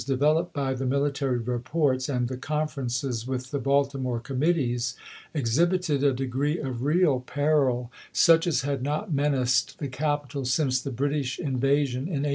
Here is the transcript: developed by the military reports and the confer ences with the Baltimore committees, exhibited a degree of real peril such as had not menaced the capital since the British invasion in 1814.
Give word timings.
developed 0.03 0.51
by 0.53 0.73
the 0.73 0.85
military 0.85 1.37
reports 1.37 2.09
and 2.09 2.27
the 2.27 2.35
confer 2.37 2.85
ences 2.85 3.27
with 3.27 3.51
the 3.51 3.59
Baltimore 3.59 4.19
committees, 4.19 4.95
exhibited 5.31 6.03
a 6.03 6.11
degree 6.11 6.57
of 6.57 6.81
real 6.81 7.19
peril 7.19 7.91
such 8.11 8.47
as 8.47 8.61
had 8.63 8.81
not 8.81 9.13
menaced 9.13 9.77
the 9.77 9.87
capital 9.87 10.43
since 10.43 10.81
the 10.81 10.89
British 10.89 11.37
invasion 11.37 12.05
in 12.07 12.23
1814. 12.25 12.29